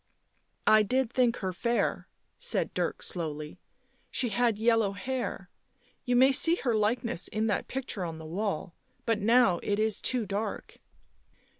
[0.65, 2.07] "I did think her fair,"
[2.39, 3.59] said Dirk slowly."
[4.09, 5.51] She had yellow hair—
[6.07, 8.73] you may see her likeness in that picture on the wall.
[9.05, 10.79] But now it is too dark."